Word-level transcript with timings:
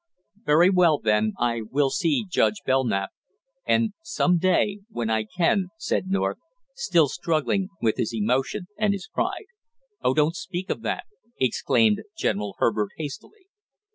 "Very 0.45 0.71
well, 0.71 0.97
then, 0.97 1.33
I 1.37 1.61
will 1.61 1.91
see 1.91 2.25
Judge 2.27 2.63
Belknap, 2.65 3.11
and 3.67 3.93
some 4.01 4.39
day 4.39 4.79
when 4.89 5.11
I 5.11 5.25
can" 5.25 5.67
said 5.77 6.07
North, 6.07 6.39
still 6.73 7.07
struggling 7.07 7.67
with 7.83 7.97
his 7.97 8.11
emotion 8.11 8.65
and 8.79 8.93
his 8.93 9.07
pride. 9.07 9.45
"Oh, 10.01 10.15
don't 10.15 10.35
speak 10.35 10.71
of 10.71 10.81
that!" 10.81 11.03
exclaimed 11.39 12.01
General 12.17 12.55
Herbert 12.57 12.89
hastily. 12.97 13.45